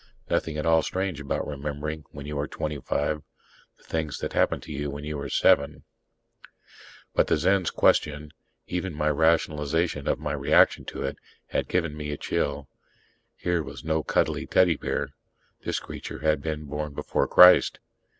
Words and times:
Nothing 0.31 0.57
at 0.57 0.65
all 0.65 0.81
strange 0.81 1.19
about 1.21 1.45
remembering, 1.45 2.05
when 2.11 2.25
you 2.25 2.39
are 2.39 2.47
twenty 2.47 2.79
five, 2.79 3.21
the 3.77 3.83
things 3.83 4.17
that 4.17 4.33
happened 4.33 4.63
to 4.63 4.71
you 4.71 4.89
when 4.89 5.03
you 5.03 5.15
were 5.15 5.29
seven... 5.29 5.83
But 7.13 7.27
the 7.27 7.37
Zen's 7.37 7.69
question, 7.69 8.31
even 8.65 8.95
my 8.95 9.11
rationalization 9.11 10.07
of 10.07 10.17
my 10.17 10.33
reaction 10.33 10.85
to 10.85 11.03
it, 11.03 11.17
had 11.49 11.67
given 11.67 11.95
me 11.95 12.09
a 12.09 12.17
chill. 12.17 12.67
Here 13.35 13.61
was 13.61 13.83
no 13.83 14.01
cuddly 14.01 14.47
teddy 14.47 14.75
bear. 14.75 15.09
This 15.65 15.79
creature 15.79 16.17
had 16.21 16.41
been 16.41 16.65
born 16.65 16.93
before 16.95 17.27
Christ! 17.27 17.77